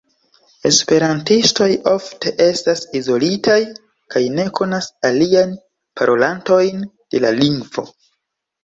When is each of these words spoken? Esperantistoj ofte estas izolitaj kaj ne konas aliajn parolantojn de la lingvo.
Esperantistoj 0.69 1.67
ofte 1.91 2.33
estas 2.47 2.81
izolitaj 3.01 3.59
kaj 4.15 4.25
ne 4.41 4.49
konas 4.61 4.89
aliajn 5.11 5.57
parolantojn 6.03 6.87
de 6.91 7.25
la 7.29 7.37
lingvo. 7.43 7.89